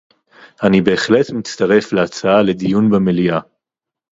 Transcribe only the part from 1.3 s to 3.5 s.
מצטרף להצעה לדיון במליאה